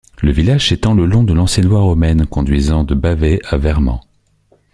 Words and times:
Le 0.23 0.31
village 0.31 0.67
s'étend 0.67 0.95
le 0.95 1.05
long 1.05 1.23
de 1.23 1.31
l'ancienne 1.31 1.67
voie 1.67 1.81
romaine 1.81 2.25
conduisant 2.25 2.83
de 2.83 2.95
Bavay 2.95 3.39
à 3.45 3.57
Vermand. 3.59 4.01